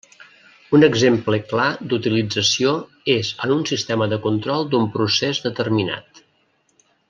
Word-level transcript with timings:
Un 0.77 0.85
exemple 0.85 1.37
clar 1.51 1.65
d'utilització 1.91 2.73
és 3.17 3.31
en 3.47 3.55
un 3.59 3.61
sistema 3.73 4.09
de 4.15 4.21
control 4.27 4.67
d'un 4.73 4.89
procés 4.99 5.45
determinat. 5.49 6.27